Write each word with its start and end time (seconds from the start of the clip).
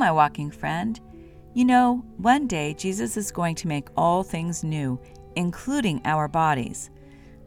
My 0.00 0.10
walking 0.10 0.50
friend. 0.50 0.98
You 1.54 1.66
know, 1.66 2.04
one 2.16 2.46
day 2.46 2.74
Jesus 2.74 3.16
is 3.16 3.30
going 3.30 3.54
to 3.56 3.68
make 3.68 3.88
all 3.96 4.22
things 4.22 4.64
new, 4.64 4.98
including 5.36 6.00
our 6.04 6.26
bodies. 6.26 6.90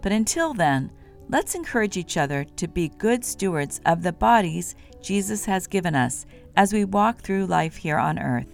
But 0.01 0.11
until 0.11 0.53
then, 0.53 0.91
let's 1.29 1.55
encourage 1.55 1.97
each 1.97 2.15
other 2.15 2.43
to 2.43 2.67
be 2.67 2.89
good 2.89 3.25
stewards 3.25 3.81
of 3.85 4.03
the 4.03 4.13
bodies 4.13 4.75
Jesus 5.01 5.43
has 5.45 5.67
given 5.67 5.95
us 5.95 6.25
as 6.55 6.71
we 6.71 6.85
walk 6.85 7.21
through 7.21 7.47
life 7.47 7.75
here 7.75 7.97
on 7.97 8.19
earth. 8.19 8.53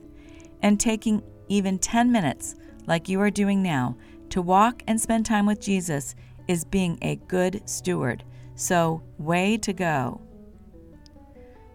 And 0.61 0.79
taking 0.79 1.21
even 1.49 1.77
10 1.77 2.11
minutes, 2.11 2.55
like 2.87 3.09
you 3.09 3.19
are 3.19 3.29
doing 3.29 3.61
now, 3.61 3.97
to 4.29 4.41
walk 4.41 4.81
and 4.87 4.99
spend 4.99 5.25
time 5.25 5.45
with 5.45 5.59
Jesus 5.59 6.15
is 6.47 6.63
being 6.63 6.97
a 7.01 7.17
good 7.27 7.67
steward. 7.67 8.23
So, 8.55 9.03
way 9.17 9.57
to 9.57 9.73
go. 9.73 10.21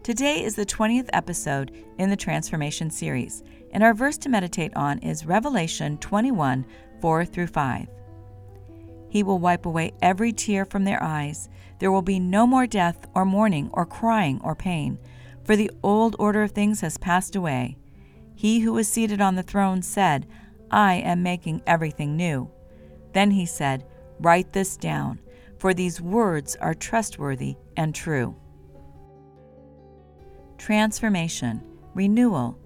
Today 0.05 0.45
is 0.45 0.55
the 0.55 0.67
20th 0.67 1.09
episode 1.15 1.73
in 1.97 2.11
the 2.11 2.17
Transformation 2.17 2.91
series, 2.91 3.43
and 3.73 3.83
our 3.83 3.95
verse 3.95 4.19
to 4.19 4.29
meditate 4.29 4.77
on 4.77 4.99
is 4.99 5.25
Revelation 5.25 5.97
21 5.97 6.67
4 7.01 7.25
through 7.25 7.47
5. 7.47 7.87
He 9.09 9.23
will 9.23 9.39
wipe 9.39 9.65
away 9.65 9.93
every 10.03 10.31
tear 10.31 10.67
from 10.67 10.85
their 10.85 11.03
eyes. 11.03 11.49
There 11.79 11.91
will 11.91 12.03
be 12.03 12.21
no 12.21 12.47
more 12.47 12.67
death, 12.67 13.07
or 13.15 13.25
mourning, 13.25 13.71
or 13.73 13.87
crying, 13.87 14.43
or 14.45 14.55
pain, 14.55 14.99
for 15.43 15.57
the 15.57 15.71
old 15.83 16.17
order 16.19 16.43
of 16.43 16.51
things 16.51 16.83
has 16.83 16.99
passed 16.99 17.35
away. 17.35 17.79
He 18.35 18.61
who 18.61 18.75
was 18.75 18.87
seated 18.87 19.23
on 19.23 19.37
the 19.37 19.43
throne 19.43 19.81
said, 19.81 20.27
I 20.71 20.97
am 20.97 21.23
making 21.23 21.63
everything 21.67 22.15
new. 22.15 22.51
Then 23.15 23.31
he 23.31 23.47
said, 23.47 23.87
Write 24.21 24.53
this 24.53 24.77
down, 24.77 25.21
for 25.57 25.73
these 25.73 25.99
words 25.99 26.57
are 26.57 26.75
trustworthy 26.75 27.57
and 27.75 27.95
true 27.95 28.37
transformation, 30.65 31.61
renewal. 31.93 32.59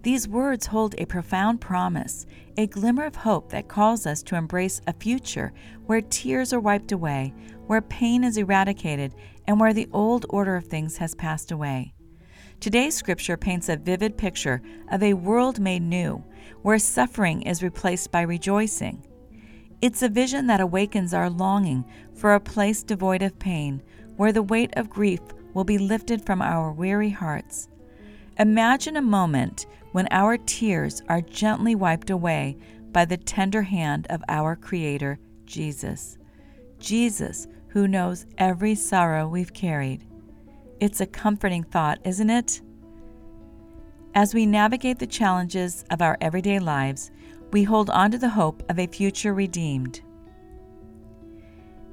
These 0.00 0.26
words 0.26 0.64
hold 0.64 0.94
a 0.96 1.04
profound 1.04 1.60
promise, 1.60 2.24
a 2.56 2.66
glimmer 2.66 3.04
of 3.04 3.14
hope 3.14 3.50
that 3.50 3.68
calls 3.68 4.06
us 4.06 4.22
to 4.22 4.36
embrace 4.36 4.80
a 4.86 4.94
future 4.94 5.52
where 5.84 6.00
tears 6.00 6.54
are 6.54 6.60
wiped 6.60 6.92
away, 6.92 7.34
where 7.66 7.82
pain 7.82 8.24
is 8.24 8.38
eradicated, 8.38 9.14
and 9.46 9.60
where 9.60 9.74
the 9.74 9.86
old 9.92 10.24
order 10.30 10.56
of 10.56 10.64
things 10.64 10.96
has 10.96 11.14
passed 11.14 11.52
away. 11.52 11.92
Today's 12.58 12.94
scripture 12.94 13.36
paints 13.36 13.68
a 13.68 13.76
vivid 13.76 14.16
picture 14.16 14.62
of 14.90 15.02
a 15.02 15.12
world 15.12 15.60
made 15.60 15.82
new, 15.82 16.24
where 16.62 16.78
suffering 16.78 17.42
is 17.42 17.62
replaced 17.62 18.10
by 18.10 18.22
rejoicing. 18.22 19.06
It's 19.82 20.00
a 20.00 20.08
vision 20.08 20.46
that 20.46 20.62
awakens 20.62 21.12
our 21.12 21.28
longing 21.28 21.84
for 22.14 22.32
a 22.32 22.40
place 22.40 22.82
devoid 22.82 23.20
of 23.20 23.38
pain, 23.38 23.82
where 24.16 24.32
the 24.32 24.42
weight 24.42 24.72
of 24.78 24.88
grief 24.88 25.20
will 25.54 25.64
be 25.64 25.78
lifted 25.78 26.24
from 26.24 26.42
our 26.42 26.72
weary 26.72 27.10
hearts. 27.10 27.68
Imagine 28.38 28.96
a 28.96 29.02
moment 29.02 29.66
when 29.92 30.08
our 30.10 30.36
tears 30.38 31.02
are 31.08 31.20
gently 31.20 31.74
wiped 31.74 32.10
away 32.10 32.56
by 32.92 33.04
the 33.04 33.16
tender 33.16 33.62
hand 33.62 34.06
of 34.10 34.22
our 34.28 34.56
Creator, 34.56 35.18
Jesus. 35.44 36.18
Jesus, 36.78 37.46
who 37.68 37.86
knows 37.86 38.26
every 38.38 38.74
sorrow 38.74 39.28
we've 39.28 39.52
carried. 39.52 40.04
It's 40.80 41.00
a 41.00 41.06
comforting 41.06 41.62
thought, 41.62 42.00
isn't 42.04 42.30
it? 42.30 42.60
As 44.14 44.34
we 44.34 44.44
navigate 44.44 44.98
the 44.98 45.06
challenges 45.06 45.84
of 45.90 46.02
our 46.02 46.18
everyday 46.20 46.58
lives, 46.58 47.10
we 47.50 47.64
hold 47.64 47.88
on 47.90 48.10
to 48.10 48.18
the 48.18 48.28
hope 48.28 48.62
of 48.68 48.78
a 48.78 48.86
future 48.86 49.32
redeemed. 49.32 50.00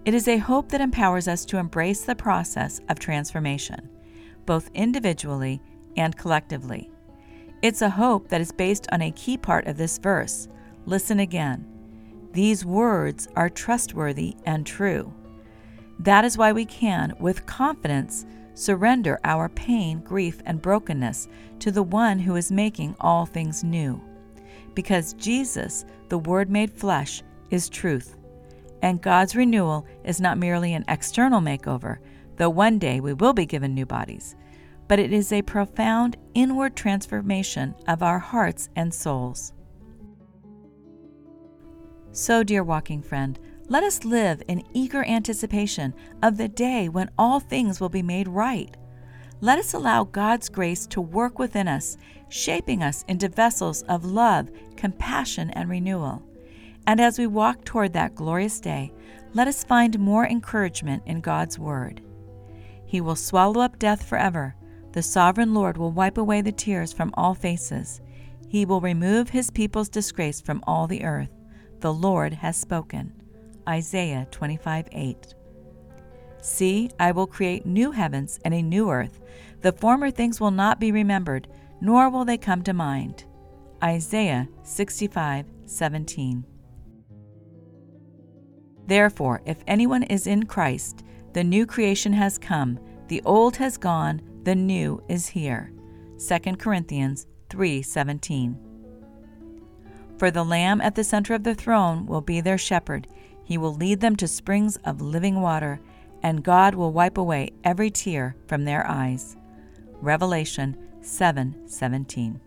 It 0.09 0.15
is 0.15 0.27
a 0.27 0.39
hope 0.39 0.69
that 0.69 0.81
empowers 0.81 1.27
us 1.27 1.45
to 1.45 1.57
embrace 1.57 2.03
the 2.03 2.15
process 2.15 2.81
of 2.89 2.97
transformation, 2.97 3.87
both 4.47 4.71
individually 4.73 5.61
and 5.97 6.17
collectively. 6.17 6.89
It's 7.61 7.83
a 7.83 7.91
hope 7.91 8.27
that 8.29 8.41
is 8.41 8.51
based 8.51 8.87
on 8.91 9.03
a 9.03 9.11
key 9.11 9.37
part 9.37 9.67
of 9.67 9.77
this 9.77 9.99
verse. 9.99 10.47
Listen 10.87 11.19
again. 11.19 11.63
These 12.31 12.65
words 12.65 13.27
are 13.35 13.51
trustworthy 13.51 14.35
and 14.47 14.65
true. 14.65 15.13
That 15.99 16.25
is 16.25 16.39
why 16.39 16.53
we 16.53 16.65
can, 16.65 17.13
with 17.19 17.45
confidence, 17.45 18.25
surrender 18.55 19.19
our 19.23 19.47
pain, 19.47 19.99
grief, 19.99 20.41
and 20.47 20.59
brokenness 20.59 21.27
to 21.59 21.69
the 21.69 21.83
one 21.83 22.17
who 22.17 22.35
is 22.35 22.51
making 22.51 22.95
all 22.99 23.27
things 23.27 23.63
new. 23.63 24.01
Because 24.73 25.13
Jesus, 25.13 25.85
the 26.07 26.17
Word 26.17 26.49
made 26.49 26.73
flesh, 26.73 27.21
is 27.51 27.69
truth 27.69 28.15
and 28.81 29.01
God's 29.01 29.35
renewal 29.35 29.85
is 30.03 30.21
not 30.21 30.37
merely 30.37 30.73
an 30.73 30.85
external 30.87 31.41
makeover, 31.41 31.97
though 32.37 32.49
one 32.49 32.79
day 32.79 32.99
we 32.99 33.13
will 33.13 33.33
be 33.33 33.45
given 33.45 33.73
new 33.73 33.85
bodies, 33.85 34.35
but 34.87 34.99
it 34.99 35.11
is 35.11 35.31
a 35.31 35.41
profound 35.41 36.17
inward 36.33 36.75
transformation 36.75 37.75
of 37.87 38.01
our 38.01 38.19
hearts 38.19 38.69
and 38.75 38.93
souls. 38.93 39.53
So, 42.11 42.43
dear 42.43 42.63
walking 42.63 43.01
friend, 43.01 43.37
let 43.67 43.83
us 43.83 44.03
live 44.03 44.41
in 44.47 44.63
eager 44.73 45.03
anticipation 45.03 45.93
of 46.23 46.37
the 46.37 46.47
day 46.47 46.89
when 46.89 47.11
all 47.19 47.39
things 47.39 47.79
will 47.79 47.89
be 47.89 48.01
made 48.01 48.27
right. 48.27 48.75
Let 49.41 49.59
us 49.59 49.73
allow 49.73 50.05
God's 50.05 50.49
grace 50.49 50.87
to 50.87 51.01
work 51.01 51.37
within 51.37 51.67
us, 51.67 51.95
shaping 52.29 52.81
us 52.81 53.05
into 53.07 53.29
vessels 53.29 53.83
of 53.83 54.03
love, 54.03 54.49
compassion, 54.75 55.51
and 55.51 55.69
renewal. 55.69 56.23
And 56.89 56.99
as 56.99 57.19
we 57.19 57.27
walk 57.27 57.65
toward 57.65 57.93
that 57.93 58.15
glorious 58.15 58.59
day, 58.59 58.91
let 59.35 59.47
us 59.47 59.63
find 59.63 59.99
more 59.99 60.25
encouragement 60.25 61.03
in 61.05 61.21
God's 61.21 61.59
Word. 61.59 62.01
He 62.87 62.99
will 62.99 63.15
swallow 63.15 63.61
up 63.61 63.77
death 63.77 64.03
forever. 64.03 64.55
The 64.93 65.03
sovereign 65.03 65.53
Lord 65.53 65.77
will 65.77 65.91
wipe 65.91 66.17
away 66.17 66.41
the 66.41 66.51
tears 66.51 66.91
from 66.91 67.11
all 67.13 67.35
faces. 67.35 68.01
He 68.47 68.65
will 68.65 68.81
remove 68.81 69.29
his 69.29 69.51
people's 69.51 69.87
disgrace 69.87 70.41
from 70.41 70.63
all 70.65 70.87
the 70.87 71.03
earth. 71.03 71.29
The 71.79 71.93
Lord 71.93 72.33
has 72.33 72.57
spoken. 72.57 73.13
Isaiah 73.67 74.27
25 74.31 74.87
8. 74.91 75.35
See, 76.41 76.89
I 76.99 77.11
will 77.11 77.27
create 77.27 77.67
new 77.67 77.91
heavens 77.91 78.39
and 78.43 78.55
a 78.55 78.63
new 78.63 78.89
earth. 78.89 79.19
The 79.61 79.73
former 79.73 80.09
things 80.09 80.41
will 80.41 80.49
not 80.49 80.79
be 80.79 80.91
remembered, 80.91 81.49
nor 81.81 82.09
will 82.09 82.25
they 82.25 82.39
come 82.39 82.63
to 82.63 82.73
mind. 82.73 83.25
Isaiah 83.83 84.49
65 84.63 85.45
17. 85.67 86.48
Therefore, 88.89 89.41
if 89.45 89.63
anyone 89.67 90.01
is 90.01 90.25
in 90.25 90.47
Christ, 90.47 91.03
the 91.33 91.43
new 91.43 91.67
creation 91.67 92.11
has 92.13 92.39
come, 92.39 92.79
the 93.07 93.21
old 93.23 93.55
has 93.57 93.77
gone, 93.77 94.19
the 94.43 94.55
new 94.55 95.03
is 95.07 95.27
here. 95.27 95.71
2 96.17 96.57
Corinthians 96.57 97.27
3:17. 97.49 98.57
For 100.17 100.31
the 100.31 100.43
lamb 100.43 100.81
at 100.81 100.95
the 100.95 101.03
center 101.03 101.35
of 101.35 101.43
the 101.43 101.53
throne 101.53 102.07
will 102.07 102.21
be 102.21 102.41
their 102.41 102.57
shepherd. 102.57 103.07
He 103.43 103.59
will 103.59 103.75
lead 103.75 103.99
them 103.99 104.15
to 104.15 104.27
springs 104.27 104.75
of 104.77 105.01
living 105.01 105.39
water, 105.39 105.79
and 106.23 106.43
God 106.43 106.73
will 106.73 106.91
wipe 106.91 107.19
away 107.19 107.51
every 107.63 107.91
tear 107.91 108.35
from 108.47 108.65
their 108.65 108.87
eyes. 108.87 109.37
Revelation 110.01 110.75
7:17. 111.01 112.41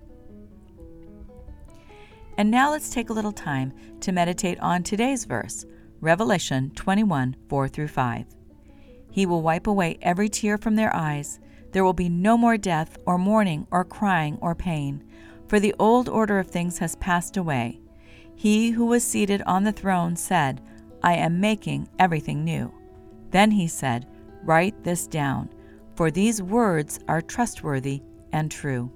And 2.37 2.51
now 2.51 2.73
let's 2.73 2.91
take 2.91 3.11
a 3.11 3.13
little 3.13 3.31
time 3.31 3.73
to 4.01 4.11
meditate 4.11 4.59
on 4.59 4.83
today's 4.83 5.25
verse, 5.25 5.65
Revelation 6.03 6.73
21 6.75 7.37
4 7.49 7.69
through 7.69 7.87
5. 7.87 8.27
He 9.13 9.25
will 9.25 9.41
wipe 9.41 9.69
away 9.69 9.99
every 10.03 10.29
tear 10.29 10.59
from 10.59 10.75
their 10.75 10.95
eyes. 10.95 11.39
There 11.71 11.85
will 11.85 11.93
be 11.93 12.09
no 12.09 12.37
more 12.37 12.57
death, 12.57 12.99
or 13.07 13.19
mourning, 13.19 13.69
or 13.71 13.85
crying, 13.85 14.37
or 14.41 14.57
pain, 14.57 15.05
for 15.47 15.61
the 15.61 15.77
old 15.79 16.09
order 16.09 16.41
of 16.41 16.49
things 16.49 16.79
has 16.79 16.97
passed 16.97 17.37
away. 17.37 17.81
He 18.35 18.71
who 18.73 18.87
was 18.87 19.05
seated 19.05 19.43
on 19.43 19.63
the 19.63 19.71
throne 19.71 20.17
said, 20.17 20.61
I 21.05 21.15
am 21.15 21.41
making 21.41 21.89
everything 22.01 22.43
new. 22.43 22.75
Then 23.31 23.53
he 23.53 23.69
said, 23.69 24.09
Write 24.43 24.83
this 24.83 25.07
down, 25.07 25.51
for 25.95 26.11
these 26.11 26.43
words 26.43 26.99
are 27.07 27.23
trustworthy 27.23 28.03
and 28.33 28.51
true. 28.51 28.91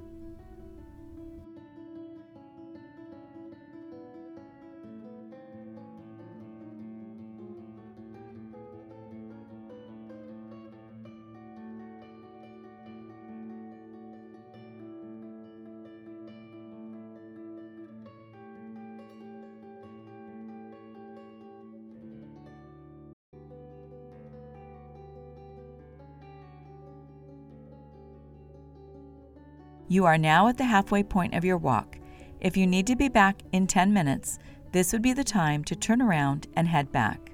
You 29.96 30.04
are 30.04 30.18
now 30.18 30.48
at 30.48 30.58
the 30.58 30.64
halfway 30.64 31.02
point 31.02 31.32
of 31.32 31.42
your 31.42 31.56
walk. 31.56 31.96
If 32.42 32.54
you 32.54 32.66
need 32.66 32.86
to 32.88 32.96
be 32.96 33.08
back 33.08 33.40
in 33.52 33.66
10 33.66 33.94
minutes, 33.94 34.38
this 34.70 34.92
would 34.92 35.00
be 35.00 35.14
the 35.14 35.24
time 35.24 35.64
to 35.64 35.74
turn 35.74 36.02
around 36.02 36.48
and 36.54 36.68
head 36.68 36.92
back. 36.92 37.32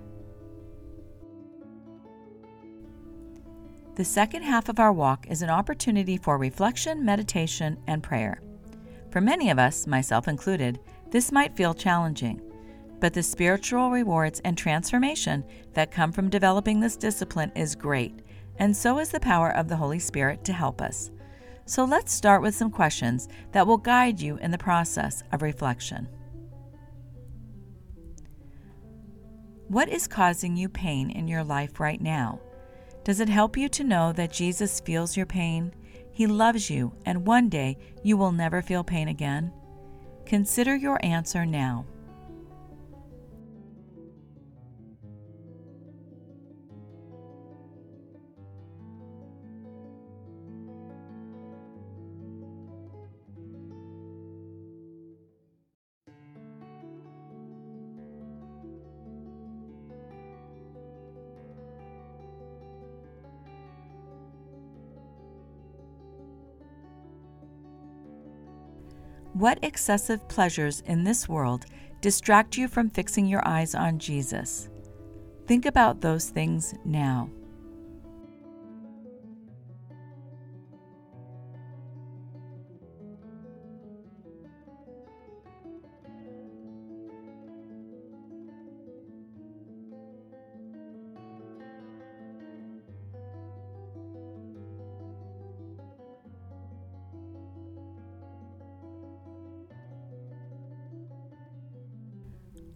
The 3.97 4.05
second 4.05 4.43
half 4.43 4.69
of 4.69 4.79
our 4.79 4.93
walk 4.93 5.26
is 5.29 5.43
an 5.43 5.50
opportunity 5.50 6.17
for 6.17 6.38
reflection, 6.38 7.05
meditation, 7.05 7.79
and 7.88 8.00
prayer. 8.00 8.41
For 9.11 9.20
many 9.20 9.50
of 9.50 9.58
us, 9.58 9.88
myself 9.88 10.29
included, 10.29 10.79
this 11.11 11.32
might 11.32 11.56
feel 11.56 11.75
challenging, 11.75 12.41
but 13.00 13.12
the 13.12 13.25
spiritual 13.25 13.91
rewards 13.91 14.38
and 14.44 14.56
transformation 14.56 15.43
that 15.73 15.91
come 15.91 16.12
from 16.12 16.31
developing 16.31 16.79
this 16.79 16.97
discipline 16.97 17.50
is 17.56 17.75
great, 17.75 18.20
and 18.61 18.76
so 18.76 19.00
is 19.00 19.08
the 19.08 19.19
power 19.19 19.50
of 19.50 19.67
the 19.67 19.79
Holy 19.79 19.99
Spirit 19.99 20.44
to 20.44 20.53
help 20.53 20.81
us. 20.81 21.11
So 21.64 21.85
let's 21.85 22.12
start 22.12 22.43
with 22.43 22.55
some 22.55 22.70
questions 22.70 23.29
that 23.53 23.67
will 23.67 23.79
guide 23.79 24.20
you 24.20 24.37
in 24.38 24.50
the 24.50 24.59
process 24.59 25.23
of 25.32 25.43
reflection. 25.43 26.09
What 29.69 29.88
is 29.88 30.06
causing 30.06 30.56
you 30.56 30.69
pain 30.69 31.11
in 31.11 31.29
your 31.29 31.44
life 31.44 31.81
right 31.81 32.00
now? 32.00 32.41
Does 33.05 33.20
it 33.20 33.29
help 33.29 33.56
you 33.56 33.69
to 33.70 33.85
know 33.85 34.12
that 34.12 34.32
Jesus 34.32 34.81
feels 34.81 35.17
your 35.17 35.26
pain? 35.26 35.75
He 36.12 36.26
loves 36.26 36.69
you, 36.69 36.93
and 37.06 37.26
one 37.26 37.49
day 37.49 37.79
you 38.03 38.17
will 38.17 38.32
never 38.32 38.61
feel 38.61 38.85
pain 38.85 39.08
again? 39.08 39.53
Consider 40.26 40.76
your 40.76 41.03
answer 41.05 41.47
now. 41.47 41.87
What 69.43 69.59
excessive 69.65 70.29
pleasures 70.29 70.85
in 70.87 71.03
this 71.03 71.29
world 71.29 71.67
distract 72.00 72.56
you 72.56 72.69
from 72.69 72.89
fixing 72.89 73.27
your 73.27 73.43
eyes 73.44 73.75
on 73.75 73.99
Jesus? 73.99 74.69
Think 75.49 75.67
about 75.67 76.00
those 76.00 76.31
things 76.31 76.77
now. 76.85 77.29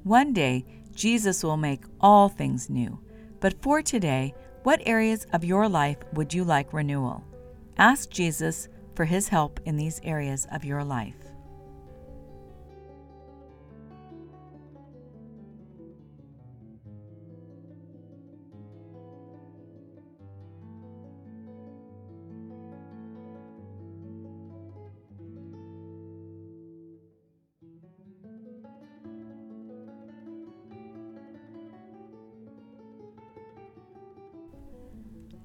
One 0.07 0.33
day, 0.33 0.65
Jesus 0.95 1.43
will 1.43 1.57
make 1.57 1.83
all 2.01 2.29
things 2.29 2.71
new. 2.71 3.01
But 3.41 3.61
for 3.61 3.83
today, 3.83 4.37
what 4.63 4.81
areas 4.87 5.27
of 5.33 5.43
your 5.43 5.69
life 5.69 5.97
would 6.13 6.33
you 6.33 6.45
like 6.45 6.73
renewal? 6.73 7.25
Ask 7.77 8.09
Jesus 8.09 8.69
for 8.95 9.05
his 9.05 9.27
help 9.27 9.59
in 9.65 9.77
these 9.77 10.01
areas 10.05 10.47
of 10.53 10.65
your 10.65 10.85
life. 10.85 11.26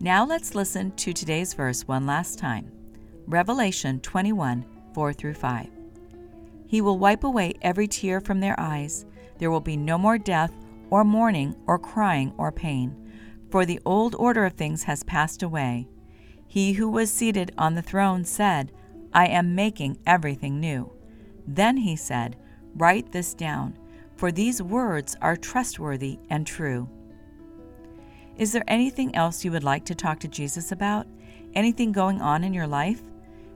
Now 0.03 0.25
let's 0.25 0.55
listen 0.55 0.93
to 0.93 1.13
today's 1.13 1.53
verse 1.53 1.87
one 1.87 2.07
last 2.07 2.39
time 2.39 2.71
Revelation 3.27 3.99
21 3.99 4.65
4 4.95 5.13
through 5.13 5.35
5. 5.35 5.69
He 6.65 6.81
will 6.81 6.97
wipe 6.97 7.23
away 7.23 7.53
every 7.61 7.87
tear 7.87 8.19
from 8.19 8.39
their 8.39 8.59
eyes. 8.59 9.05
There 9.37 9.51
will 9.51 9.61
be 9.61 9.77
no 9.77 9.99
more 9.99 10.17
death, 10.17 10.51
or 10.89 11.03
mourning, 11.03 11.55
or 11.67 11.77
crying, 11.77 12.33
or 12.39 12.51
pain, 12.51 12.95
for 13.51 13.63
the 13.63 13.79
old 13.85 14.15
order 14.15 14.43
of 14.43 14.53
things 14.53 14.81
has 14.85 15.03
passed 15.03 15.43
away. 15.43 15.87
He 16.47 16.73
who 16.73 16.89
was 16.89 17.11
seated 17.11 17.51
on 17.59 17.75
the 17.75 17.83
throne 17.83 18.25
said, 18.25 18.71
I 19.13 19.27
am 19.27 19.53
making 19.53 19.99
everything 20.07 20.59
new. 20.59 20.91
Then 21.45 21.77
he 21.77 21.95
said, 21.95 22.37
Write 22.73 23.11
this 23.11 23.35
down, 23.35 23.77
for 24.15 24.31
these 24.31 24.63
words 24.63 25.15
are 25.21 25.35
trustworthy 25.35 26.17
and 26.31 26.47
true. 26.47 26.89
Is 28.37 28.51
there 28.51 28.63
anything 28.67 29.15
else 29.15 29.43
you 29.43 29.51
would 29.51 29.63
like 29.63 29.85
to 29.85 29.95
talk 29.95 30.19
to 30.19 30.27
Jesus 30.27 30.71
about? 30.71 31.07
Anything 31.53 31.91
going 31.91 32.21
on 32.21 32.43
in 32.43 32.53
your 32.53 32.67
life? 32.67 33.01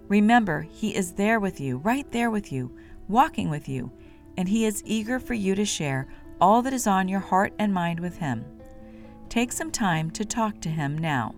Remember, 0.08 0.62
He 0.62 0.96
is 0.96 1.14
there 1.14 1.40
with 1.40 1.60
you, 1.60 1.78
right 1.78 2.10
there 2.12 2.30
with 2.30 2.52
you, 2.52 2.76
walking 3.08 3.50
with 3.50 3.68
you, 3.68 3.92
and 4.38 4.48
He 4.48 4.66
is 4.66 4.84
eager 4.86 5.20
for 5.20 5.34
you 5.34 5.56
to 5.56 5.66
share 5.66 6.08
all 6.40 6.62
that 6.62 6.74
is 6.74 6.88
on 6.88 7.08
your 7.08 7.20
heart 7.20 7.54
and 7.58 7.74
mind 7.74 8.00
with 8.00 8.18
Him. 8.18 8.46
Take 9.30 9.52
some 9.52 9.72
time 9.72 10.12
to 10.12 10.26
talk 10.26 10.60
to 10.62 10.70
Him 10.70 10.98
now. 10.98 11.34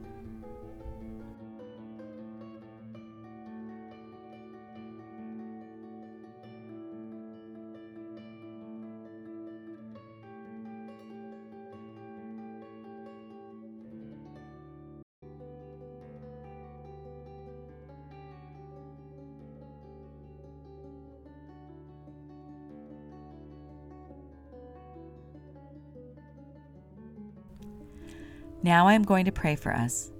Now 28.68 28.86
I 28.86 28.96
am 28.96 29.04
going 29.04 29.24
to 29.24 29.32
pray 29.32 29.56
for 29.56 29.74
us. 29.74 30.12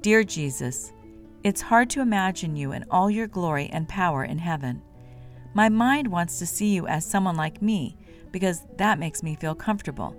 Dear 0.00 0.24
Jesus, 0.24 0.90
it's 1.42 1.60
hard 1.60 1.90
to 1.90 2.00
imagine 2.00 2.56
you 2.56 2.72
in 2.72 2.86
all 2.90 3.10
your 3.10 3.26
glory 3.26 3.68
and 3.70 3.86
power 3.86 4.24
in 4.24 4.38
heaven. 4.38 4.80
My 5.52 5.68
mind 5.68 6.08
wants 6.08 6.38
to 6.38 6.46
see 6.46 6.68
you 6.68 6.86
as 6.86 7.04
someone 7.04 7.36
like 7.36 7.60
me 7.60 7.98
because 8.32 8.62
that 8.78 8.98
makes 8.98 9.22
me 9.22 9.36
feel 9.36 9.54
comfortable. 9.54 10.16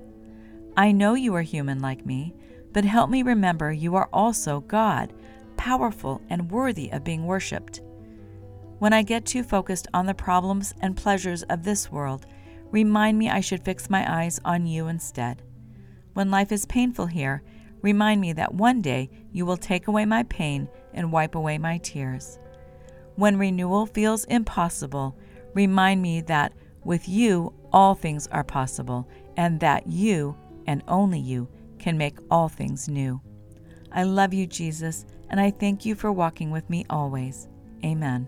I 0.77 0.91
know 0.91 1.15
you 1.15 1.33
are 1.33 1.41
human 1.41 1.81
like 1.81 2.05
me, 2.05 2.35
but 2.71 2.85
help 2.85 3.09
me 3.09 3.23
remember 3.23 3.71
you 3.71 3.95
are 3.95 4.09
also 4.13 4.59
God, 4.59 5.11
powerful 5.57 6.21
and 6.29 6.51
worthy 6.51 6.91
of 6.91 7.03
being 7.03 7.25
worshiped. 7.25 7.81
When 8.77 8.93
I 8.93 9.01
get 9.01 9.25
too 9.25 9.41
focused 9.41 9.87
on 9.91 10.05
the 10.05 10.13
problems 10.13 10.75
and 10.81 10.95
pleasures 10.95 11.41
of 11.41 11.63
this 11.63 11.91
world, 11.91 12.27
remind 12.69 13.17
me 13.17 13.27
I 13.31 13.39
should 13.39 13.65
fix 13.65 13.89
my 13.89 14.21
eyes 14.21 14.39
on 14.45 14.67
you 14.67 14.87
instead. 14.87 15.41
When 16.13 16.29
life 16.29 16.51
is 16.51 16.67
painful 16.67 17.07
here, 17.07 17.41
Remind 17.85 18.19
me 18.19 18.33
that 18.33 18.55
one 18.55 18.81
day 18.81 19.11
you 19.31 19.45
will 19.45 19.57
take 19.57 19.87
away 19.87 20.05
my 20.05 20.23
pain 20.23 20.67
and 20.95 21.11
wipe 21.11 21.35
away 21.35 21.59
my 21.59 21.77
tears. 21.77 22.39
When 23.15 23.37
renewal 23.37 23.85
feels 23.85 24.25
impossible, 24.25 25.15
remind 25.53 26.01
me 26.01 26.21
that 26.21 26.53
with 26.83 27.07
you 27.07 27.53
all 27.71 27.93
things 27.93 28.25
are 28.31 28.43
possible, 28.43 29.07
and 29.37 29.59
that 29.59 29.85
you, 29.85 30.35
and 30.65 30.81
only 30.87 31.19
you, 31.19 31.47
can 31.77 31.95
make 31.95 32.17
all 32.31 32.49
things 32.49 32.89
new. 32.89 33.21
I 33.91 34.01
love 34.01 34.33
you, 34.33 34.47
Jesus, 34.47 35.05
and 35.29 35.39
I 35.39 35.51
thank 35.51 35.85
you 35.85 35.93
for 35.93 36.11
walking 36.11 36.49
with 36.49 36.67
me 36.67 36.87
always. 36.89 37.47
Amen. 37.83 38.27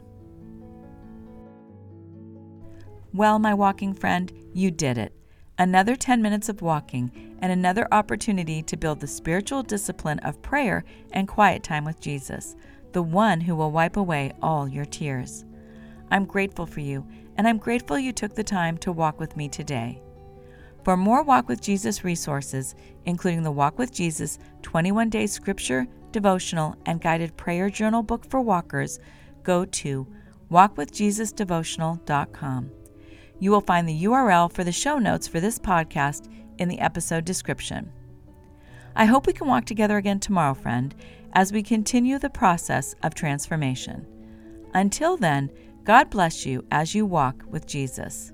Well, 3.11 3.39
my 3.39 3.55
walking 3.55 3.95
friend, 3.95 4.31
you 4.53 4.69
did 4.69 4.99
it 4.99 5.13
another 5.57 5.95
10 5.95 6.21
minutes 6.21 6.49
of 6.49 6.61
walking, 6.61 7.37
and 7.41 7.51
another 7.51 7.87
opportunity 7.91 8.61
to 8.63 8.77
build 8.77 8.99
the 8.99 9.07
spiritual 9.07 9.63
discipline 9.63 10.19
of 10.19 10.41
prayer 10.41 10.83
and 11.11 11.27
quiet 11.27 11.63
time 11.63 11.85
with 11.85 11.99
Jesus, 11.99 12.55
the 12.93 13.01
one 13.01 13.41
who 13.41 13.55
will 13.55 13.71
wipe 13.71 13.97
away 13.97 14.31
all 14.41 14.67
your 14.67 14.85
tears. 14.85 15.45
I'm 16.11 16.25
grateful 16.25 16.65
for 16.65 16.79
you, 16.79 17.05
and 17.37 17.47
I'm 17.47 17.57
grateful 17.57 17.99
you 17.99 18.11
took 18.11 18.35
the 18.35 18.43
time 18.43 18.77
to 18.79 18.91
walk 18.91 19.19
with 19.19 19.37
me 19.37 19.49
today. 19.49 20.01
For 20.83 20.95
more 20.95 21.21
Walk 21.21 21.49
with 21.49 21.61
Jesus 21.61 22.05
resources, 22.05 22.73
including 23.05 23.43
the 23.43 23.51
Walk 23.51 23.77
with 23.77 23.93
Jesus 23.93 24.39
21 24.61 25.09
Day 25.09 25.27
Scripture, 25.27 25.85
Devotional, 26.13 26.77
and 26.85 27.01
Guided 27.01 27.35
Prayer 27.35 27.69
Journal 27.69 28.03
book 28.03 28.23
for 28.29 28.39
walkers, 28.39 29.01
go 29.43 29.65
to 29.65 30.07
walkwithjesusdevotional.com. 30.49 32.76
You 33.39 33.51
will 33.51 33.61
find 33.61 33.87
the 33.87 34.03
URL 34.03 34.51
for 34.51 34.63
the 34.63 34.71
show 34.71 34.97
notes 34.97 35.27
for 35.27 35.39
this 35.39 35.59
podcast 35.59 36.29
in 36.57 36.69
the 36.69 36.79
episode 36.79 37.25
description. 37.25 37.91
I 38.95 39.05
hope 39.05 39.27
we 39.27 39.33
can 39.33 39.47
walk 39.47 39.65
together 39.65 39.97
again 39.97 40.19
tomorrow, 40.19 40.55
friend, 40.55 40.95
as 41.33 41.51
we 41.51 41.61
continue 41.61 42.17
the 42.17 42.29
process 42.29 42.95
of 43.03 43.13
transformation. 43.13 44.07
Until 44.73 45.17
then, 45.17 45.51
God 45.83 46.09
bless 46.09 46.45
you 46.45 46.65
as 46.71 46.95
you 46.95 47.05
walk 47.05 47.43
with 47.47 47.67
Jesus. 47.67 48.33